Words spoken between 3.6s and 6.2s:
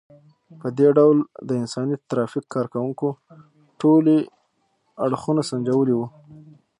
ټولي اړخونه سنجولي وو.